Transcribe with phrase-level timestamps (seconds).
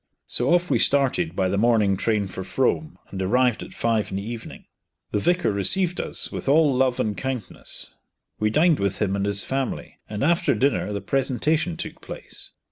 [0.25, 4.17] So off we started by the morning train for Frome, and arrived at five in
[4.17, 4.65] the evening.
[5.11, 7.91] The vicar received us with all love and kindness.
[8.39, 12.49] We dined with him and his family, and after dinner the presentation took place.